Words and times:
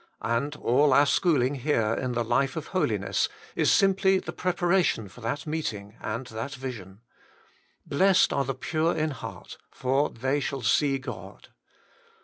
And 0.23 0.55
all 0.55 0.93
our 0.93 1.05
schooling 1.05 1.53
here 1.53 1.93
in 1.93 2.13
the 2.13 2.23
life 2.23 2.55
of 2.55 2.69
holiness 2.69 3.29
is 3.55 3.71
simply 3.71 4.17
the 4.17 4.33
preparation 4.33 5.07
for 5.07 5.21
that 5.21 5.45
meeting 5.45 5.93
and 6.01 6.25
that 6.25 6.55
vision.' 6.55 7.01
Blessed 7.85 8.33
are 8.33 8.43
the 8.45 8.55
pure 8.55 8.95
in 8.97 9.11
heart, 9.11 9.59
for 9.69 10.09
they 10.09 10.39
shall 10.39 10.63
see 10.63 10.97
God.' 10.97 11.49